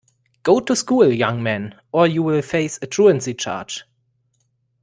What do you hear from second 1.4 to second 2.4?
man, or you